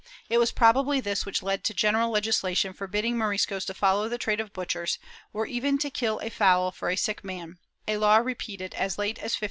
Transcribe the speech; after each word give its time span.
It 0.29 0.39
was 0.39 0.51
probably 0.51 0.99
this 0.99 1.27
which 1.27 1.43
led 1.43 1.63
to 1.63 1.75
general 1.75 2.09
legislation 2.09 2.73
forbidding 2.73 3.15
Moriscos 3.19 3.65
to 3.65 3.75
follow 3.75 4.09
the 4.09 4.17
trade 4.17 4.39
of 4.39 4.51
butchers, 4.51 4.97
or 5.31 5.45
even 5.45 5.77
to 5.77 5.91
kill 5.91 6.19
a 6.21 6.29
fowl 6.31 6.71
for 6.71 6.89
a 6.89 6.95
sick 6.95 7.23
man, 7.23 7.59
a 7.87 7.97
law 7.97 8.17
repeated 8.17 8.73
as 8.73 8.97
late 8.97 9.19
as 9.19 9.37
1595. 9.37 9.39